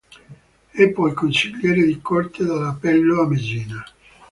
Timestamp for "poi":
0.89-1.13